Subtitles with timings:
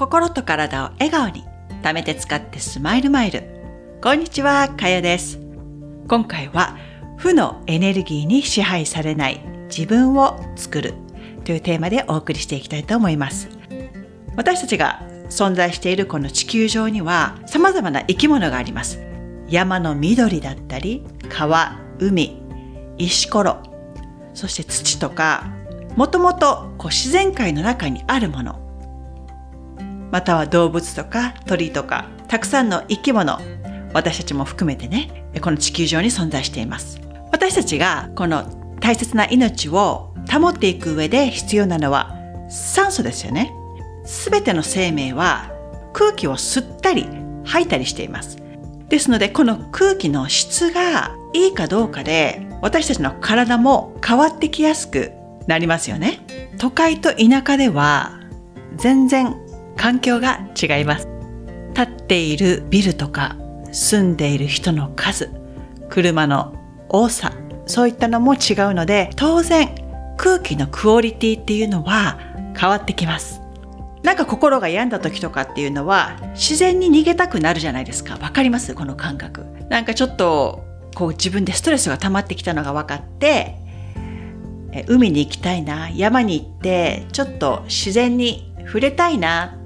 [0.00, 1.44] 心と体を笑顔に
[1.82, 3.42] 貯めて使ってスマイルマイル。
[4.00, 5.38] こんにちはかよです。
[6.08, 6.78] 今回は
[7.18, 10.94] 負のエネルギーに支配されない自分を作る
[11.44, 13.50] というテーマでお送りしていきたいと思います。
[14.36, 18.98] 私たちが存在しているこの地球上には様々な生き物があります。
[19.50, 22.40] 山の緑だったり川海
[22.96, 23.62] 石ころ
[24.32, 25.52] そして土とか
[25.94, 28.69] もともと自然界の中にあるもの。
[30.10, 33.38] または動物とか鳥とかたくさんの生き物
[33.92, 37.00] 私たちも含めてねこの地球上に存在しています。
[37.32, 42.16] 私たちがこの大切な命を保っていく上で必要なのは
[42.48, 43.52] 酸素ですよね。
[44.04, 45.52] すべての生命は
[45.92, 47.08] 空気を吸ったり
[47.44, 48.38] 吐いたりしています。
[48.88, 55.12] ですのでこの空気の質がいいかどうかで私たちの体も変わってきやすく
[55.46, 56.20] なりますよね。
[56.58, 58.20] 都会と田舎では
[58.76, 59.39] 全然
[59.80, 61.08] 環境が違います。
[61.74, 63.34] 立っているビルとか
[63.72, 65.30] 住んでいる人の数
[65.88, 66.54] 車の
[66.90, 67.32] 多さ
[67.64, 69.74] そういったのも違うので当然
[70.18, 72.18] 空気のクオリティっていうのは
[72.54, 73.40] 変わってきます。
[74.02, 78.18] なんか心が病んだ時とかっていうのは自然に逃げたくなるじゃないですか。
[78.18, 78.74] わかります？
[78.74, 79.46] この感覚。
[79.70, 80.62] なんかちょっと
[80.94, 83.56] こう自分でストレスが溜まってきたのが分かって
[84.88, 89.56] 海に行きたいな山に行ってちょっと自然に触れたいな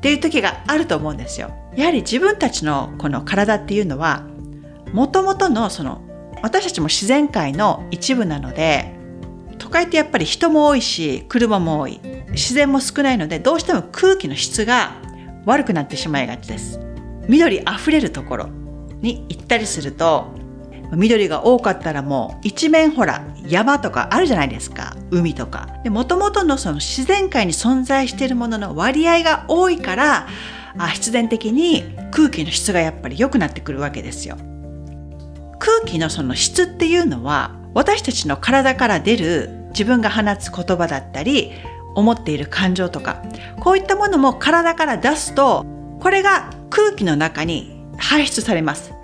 [0.00, 1.50] っていう時があると思うんですよ。
[1.76, 4.24] やはり自分たちのこの体っていうのは
[4.94, 6.00] もともとのその
[6.42, 8.94] 私たちも自然界の一部なので
[9.58, 14.94] 都会ってやっぱり人も多いし車も多い自然も少ないのでどうしても空気の質が
[15.44, 16.80] 悪くなってしまいがちです。
[17.28, 18.48] 緑あふれるところ
[19.02, 20.28] に行ったりすると
[20.92, 24.96] 緑が多かったらもう一面ほら山とかあるじゃないですか。
[25.10, 25.68] 海とか。
[25.86, 30.26] もともとのその自然界に存在しているものの割合が多いから
[30.78, 34.36] あ必然的に空気の質がやっぱり良くなってくるわけですよ。
[35.58, 41.52] 空気のその質っていうのは私たちの体から出る自分が放つ言葉だったり
[41.94, 43.22] 思っている感情とか
[43.60, 45.64] こういったものも体から出すと
[46.00, 48.99] これが空気の中に排出されます。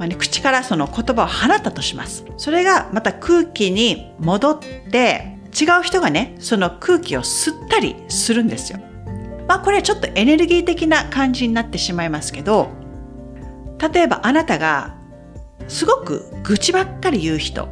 [0.00, 2.24] まあね、口からその言葉を放ったとします。
[2.38, 8.80] それがまた空気に戻って違う人がね、その空気を吸ったりするんですよ。
[9.46, 12.70] まあこれはちょっとエネルギー的な感じになってしまいますけど、
[13.92, 14.96] 例えばあなたが
[15.68, 17.66] すごく愚痴ばっかり言う人、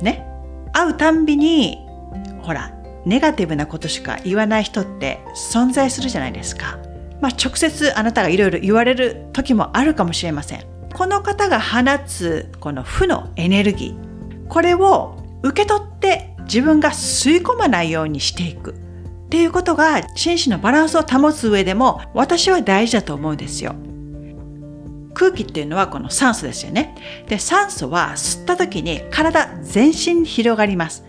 [0.00, 0.26] ね、
[0.72, 1.86] 会うたんびに、
[2.40, 2.72] ほら、
[3.04, 6.78] ネガティブなことしか言わない人って存在するじゃないですか。
[7.20, 10.73] まあ直接あなたがいろいろ言われる時もあるかもしれません。
[10.94, 23.74] この方が放つこの負のエネルギーこれを受け取って自分が吸い込まないようにしていくっていうことが心身のバランスを保つ上でも私は大事だと思うんですよ。
[25.12, 26.94] 空気っていうのはこの酸素ですよね。
[27.28, 31.04] で、酸素は吸った時に体全身に広がります。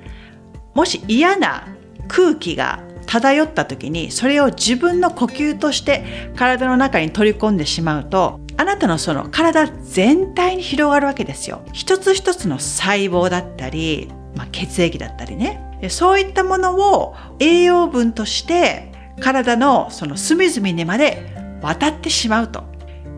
[0.74, 1.68] もし嫌な
[2.08, 11.62] 空気が漂った時にそれを自分の呼吸として体の中に取り込んでしまうとあなたのその体全体に広がるわけですよ。
[11.74, 15.62] 一つ一つの細胞だったり、まあ、血液だったりね。
[15.90, 22.64] そういったものを栄養分として体のその隅々にまで渡ってしまうと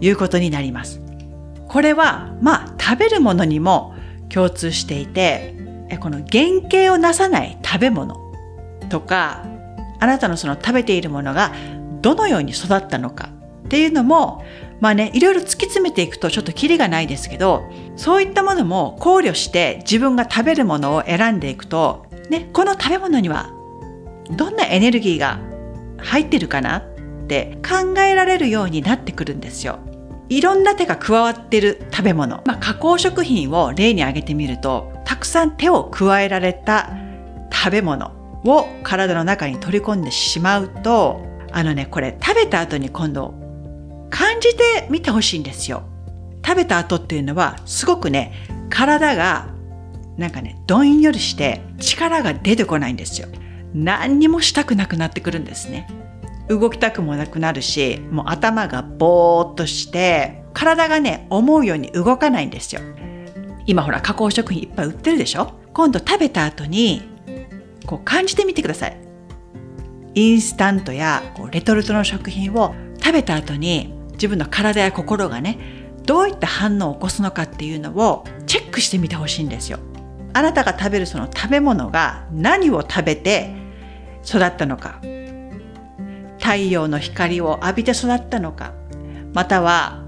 [0.01, 1.01] いうことになります。
[1.67, 3.93] これはまあ食べるものにも
[4.29, 5.55] 共通していて、
[5.99, 8.17] この原型をなさない食べ物
[8.89, 9.45] とか、
[9.99, 11.53] あなたのその食べているものが
[12.01, 13.29] どのように育ったのか
[13.65, 14.43] っていうのも
[14.79, 17.63] まあね、いろいろ突き詰めていくとちょっとキリがないですけど、
[17.95, 23.51] そういったものも考慮して自分が食べるものを選んでいくと、ね、この食べ物には
[24.31, 25.39] どんなエネルギーが
[25.97, 26.83] 入ってるかなっ
[27.27, 29.79] て考えられるようになってくるんですよ。
[30.29, 36.91] いろんな手が加わってる食べ物、まあ、加工食品を例に挙げてみると、たくさん手を加えられた
[37.51, 38.11] 食べ物
[38.43, 43.46] を体の中に取り込んでしまうと、あのね、これ食べた後に今度
[44.09, 45.83] 感じてみてほしいんですよ。
[46.45, 48.33] 食べた後っていうのはすごくね、
[48.69, 49.49] 体が
[50.17, 53.27] なんかね、どんよりして力が出てこないんですよ。
[53.73, 55.87] 何にもしたくなくなってくるんですね。
[56.49, 62.81] 動きたくもなくなるし、もう頭がぼーっとして、体がね、思うように動かないんですよ。
[63.65, 65.53] 今ほら加工食品いっぱい売ってるでしょ？
[65.73, 67.03] 今度食べた後に、
[67.85, 68.97] こう感じてみてください。
[70.15, 75.59] インスタントやこうレトルトの食品を食べた後に自分の体や心がね
[76.05, 79.79] どういった反応を起こすのかっていうのをチェックしてみてほしいんですよ。
[80.33, 83.53] あなたが食べるその食べ物が何を食べて
[84.25, 85.01] 育ったのか。
[86.39, 88.73] 太陽の光を浴びて育ったのか、
[89.33, 90.05] または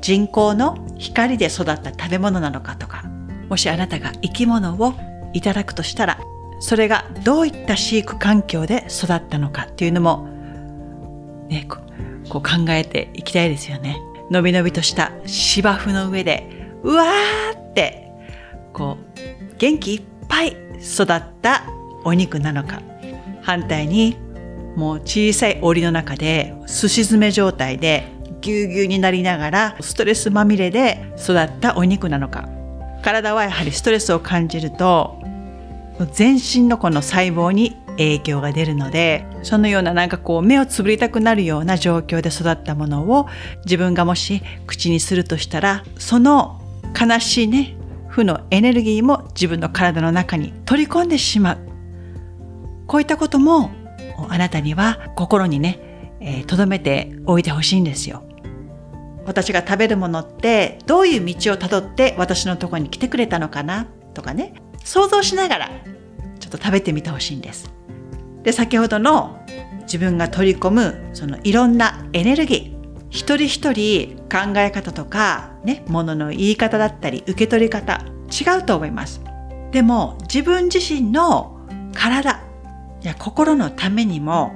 [0.00, 3.04] 人工の光で育った食べ物なのかとか、
[3.48, 4.94] もしあなたが生き物を
[5.34, 6.18] いただくとしたら、
[6.58, 10.28] それがどういった飼育環境で育ったのかっていうのも、
[11.48, 11.64] ね、
[12.28, 14.00] こう考えていきたいですよね。
[14.30, 16.48] のびのびとした芝生の上で、
[16.82, 18.10] うわーって、
[18.72, 21.64] こう、元気いっぱい育った
[22.04, 22.82] お肉なのか。
[23.42, 24.16] 反対に、
[24.76, 32.48] もう小さい檻の中で、すし詰め状態で、ぎゅうぎゅうになりながら、ストレスまみれで育ったお肉なのか。
[33.02, 35.17] 体はやはりストレスを感じると、
[36.06, 43.26] 全身のこの細胞に影響が出るので、そのようななんかこう目をつぶりたくなるような状況で育ったものを
[43.64, 46.60] 自分がもし口にするとしたら、その
[46.98, 47.76] 悲しいね、
[48.08, 51.58] 負のエネルギーも自分の体の中に取り込んでしまう。
[52.86, 53.70] こういったことも
[54.28, 58.24] あなたには心にね、えー、めておいてほしいんですよ。
[59.26, 63.86] 私が食べるものってどういう道をたどって私のとこに来てくれたのかな？
[64.14, 64.54] とかね、
[64.84, 65.70] 想像しながら
[66.38, 67.70] ちょっと食べてみてほしいんです。
[68.42, 69.38] で、先ほどの
[69.82, 72.78] 自分が取り込むそのいろんなエネルギー、
[73.10, 79.20] 一人一人考え方とか、ね、ものの言い方だったり受け取り方違うと思います。
[79.72, 81.58] でも自分自身の
[81.94, 82.40] 体
[83.02, 84.52] や心のためにも、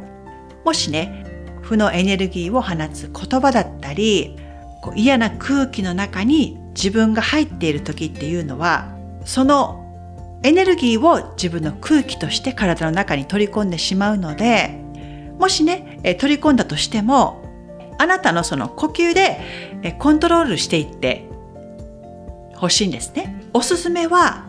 [0.65, 1.25] もしね、
[1.63, 4.37] 負のエネルギーを放つ言葉だったり、
[4.83, 9.82] こう嫌な空気の中に自分が入っている時っていうのは、その
[10.45, 14.81] エネルギーを自分の空気として体の中に取り込んでしまうので、
[15.39, 17.43] もしね、取り込んだとしても、
[17.99, 21.29] あなたのその呼吸でコントロールしていって
[22.57, 23.45] ほしいんですね。
[23.53, 24.47] おすすめは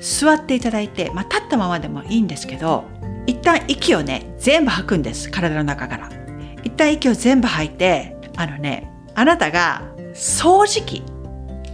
[0.00, 2.84] 座っていただいて、まあ、立ったままでもいいんですけど、
[3.26, 5.30] 一旦息をね、全部吐くんです。
[5.30, 6.10] 体の中から。
[6.62, 9.82] 一旦息を全部吐いて、あのね、あなたが
[10.14, 11.02] 掃除機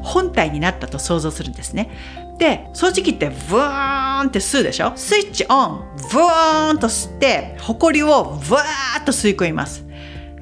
[0.02, 1.90] 本体になったと想像するんですね。
[2.38, 4.93] で、掃除機ってブーンって吸うでしょ？
[4.96, 9.87] スイッチオン、ブーンと吸って、ホコリをブワーッと吸い込みます。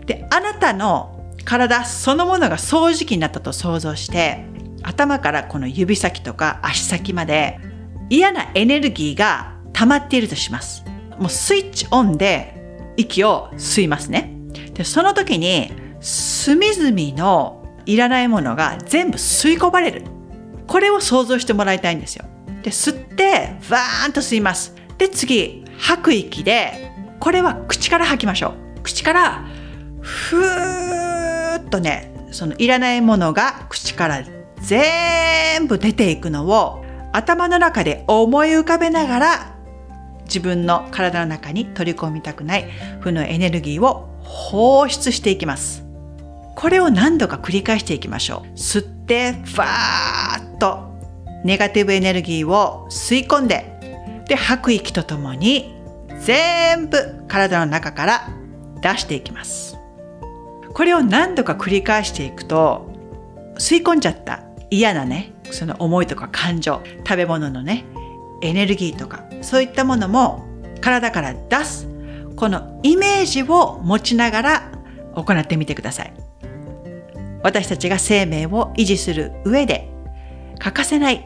[0.06, 4.44] で、あなたの体そのものが掃除機になったと想像して、
[4.82, 7.58] 頭からこの指先とか足先まで
[8.08, 10.84] 嫌なエネルギーが溜まっているとします。
[11.18, 14.34] もうスイッチオンで息を吸いますね。
[14.72, 20.04] で、その時に隅々のいらないものが全部吸い込まれる。
[20.66, 22.24] これを想像してもらいたいんですよ。
[22.62, 24.74] で、吸って、バーンと吸います。
[24.98, 28.82] で、次、吐く息で、これは口から吐きましょう。
[28.82, 29.44] 口から、
[30.00, 34.22] ふーっとね、そのいらないものが口から
[34.60, 39.56] 全部出ていくのを頭の中で思い浮かべながら
[40.24, 45.89] 自分の体の中に取り込みたくない負のエネルギーを放出していきます。
[46.54, 48.48] これを何度か繰り返していきましょう。
[48.54, 50.90] 吸って、ファーッと
[51.44, 55.74] ネガティブエネルギーを吸い込んで、で、吐く息とともに
[56.20, 58.28] 全部体の中から
[58.82, 59.78] 出していきます。
[60.72, 62.90] これを何度か繰り返していくと、
[63.56, 67.84] 吸い込んじゃった嫌なね、その思いとか感情、食べ物のね、
[68.42, 70.44] エネルギーとか、そういったものも
[70.80, 71.88] 体から出す。
[72.36, 74.72] このイメージを持ちながら
[75.14, 76.19] 行ってみてください。
[77.42, 79.88] 私たちが生命を維持する上で
[80.58, 81.24] 欠かせない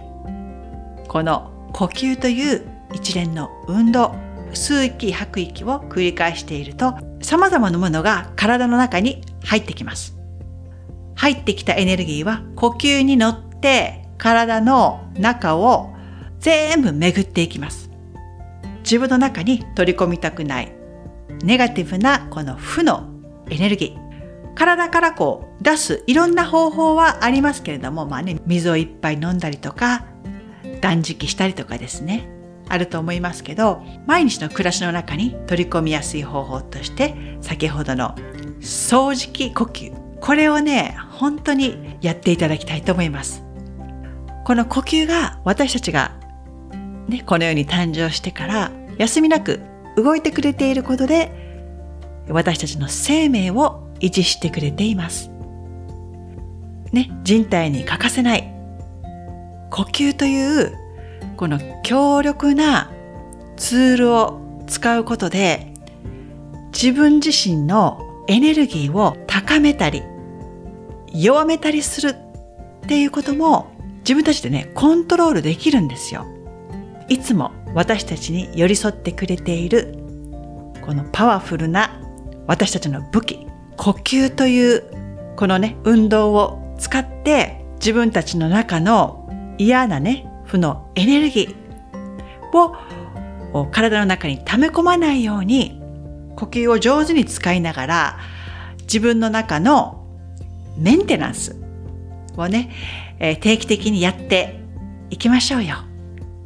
[1.09, 4.15] この呼吸という一連の運動
[4.53, 10.17] 吸う息吐く息を繰り返していると様々なものが体の中に入ってきます。
[11.17, 15.95] 入ってきたエネルギーは呼吸に乗って体の中を
[16.39, 17.91] 全部巡っていきます。
[18.83, 20.73] 自分の中に取り込みたくない
[21.43, 23.09] ネガティブなこの負の
[23.51, 24.04] エネルギー。
[24.55, 30.05] 体からこう出すいろんな方法はありますけれども、まあね、水をいっぱい飲んだりとか、
[30.81, 32.29] 断食したりとかですね、
[32.69, 38.15] あると思いますけど、毎日の暮らしの中に取り込みやすい方法として、先ほどの
[38.61, 39.93] 掃除機呼吸。
[40.21, 43.45] これをね、本当にやっていただきたいと思います。
[44.45, 46.13] この呼吸が私たちが
[47.09, 49.61] ね、このように誕生してから休みなく
[49.97, 55.31] 動いてくれていることで私たちの生命を維持してくれています。
[56.93, 58.55] ね、人体に欠かせない
[59.71, 60.79] 呼吸という
[61.37, 62.93] この強力な
[63.57, 65.73] ツールを使うことで
[66.73, 70.03] 自分自身のエネルギーを高めたり
[71.13, 76.27] 弱めたりするっていうことも自分たちでねコントロールできるんですよ。
[77.09, 79.99] いつも私たちに寄り添ってくれている
[80.85, 82.01] このパワフルな
[82.47, 83.47] 私たちの武器、
[83.77, 84.85] 呼吸という
[85.37, 89.29] このね、運動を使って自分たちの中の
[89.59, 92.59] 嫌なね、負のエネルギー
[93.53, 95.81] を体の中に溜め込まないように
[96.37, 98.19] 呼吸を上手に使いながら
[98.83, 100.07] 自分の中の
[100.77, 101.57] メンテナンス
[102.37, 102.71] をね、
[103.19, 104.61] えー、定期的にやって
[105.11, 105.77] いきましょうよ。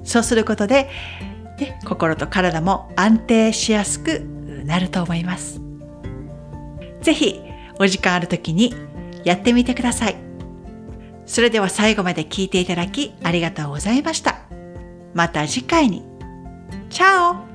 [0.05, 0.91] そうすることで、
[1.59, 4.21] ね、心と体も安定しやすく
[4.65, 5.68] なると思います。
[7.01, 7.41] ぜひ
[7.79, 8.75] お時間ある時に
[9.25, 10.17] やってみてください。
[11.27, 14.43] それでは最後まで聞いていただきありがとうございました。
[15.15, 16.05] また次回に。
[16.91, 17.49] チャオ